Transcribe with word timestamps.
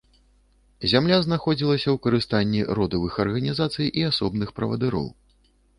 Зямля 0.93 1.19
знаходзілася 1.25 1.89
ў 1.93 1.97
карыстанні 2.07 2.61
родавых 2.81 3.21
арганізацый 3.27 3.95
і 4.03 4.11
асобных 4.13 4.49
правадыроў. 4.59 5.07